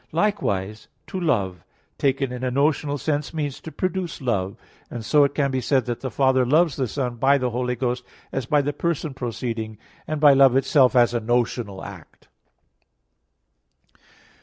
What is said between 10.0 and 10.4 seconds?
and by